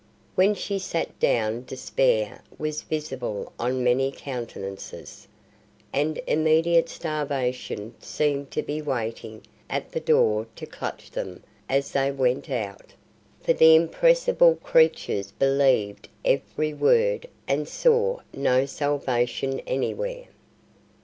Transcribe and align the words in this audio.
When 0.33 0.55
she 0.55 0.79
sat 0.79 1.19
down 1.19 1.63
despair 1.65 2.41
was 2.57 2.81
visible 2.81 3.53
on 3.59 3.83
many 3.83 4.11
countenances, 4.11 5.27
and 5.93 6.19
immediate 6.25 6.89
starvation 6.89 7.93
seemed 7.99 8.49
to 8.49 8.63
be 8.63 8.81
waiting 8.81 9.43
at 9.69 9.91
the 9.91 9.99
door 9.99 10.47
to 10.55 10.65
clutch 10.65 11.11
them 11.11 11.43
as 11.69 11.91
they 11.91 12.09
went 12.11 12.49
out; 12.49 12.93
for 13.41 13.53
the 13.53 13.75
impressible 13.75 14.55
creatures 14.55 15.33
believed 15.33 16.09
every 16.25 16.73
word 16.73 17.27
and 17.47 17.67
saw 17.69 18.21
no 18.33 18.65
salvation 18.65 19.59
anywhere. 19.67 20.25